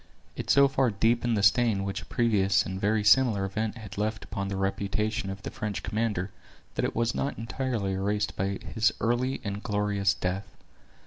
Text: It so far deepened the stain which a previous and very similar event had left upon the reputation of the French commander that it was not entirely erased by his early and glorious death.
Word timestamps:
It 0.35 0.49
so 0.49 0.67
far 0.67 0.89
deepened 0.89 1.37
the 1.37 1.43
stain 1.43 1.83
which 1.83 2.01
a 2.01 2.05
previous 2.05 2.65
and 2.65 2.81
very 2.81 3.03
similar 3.03 3.45
event 3.45 3.77
had 3.77 3.99
left 3.99 4.23
upon 4.23 4.47
the 4.47 4.55
reputation 4.57 5.29
of 5.29 5.43
the 5.43 5.51
French 5.51 5.83
commander 5.83 6.31
that 6.73 6.83
it 6.85 6.95
was 6.95 7.13
not 7.13 7.37
entirely 7.37 7.93
erased 7.93 8.35
by 8.35 8.57
his 8.73 8.91
early 8.99 9.41
and 9.43 9.61
glorious 9.61 10.15
death. 10.15 10.47